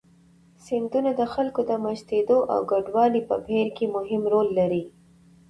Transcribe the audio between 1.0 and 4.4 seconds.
د خلکو د مېشتېدو او کډوالۍ په بهیر کې مهم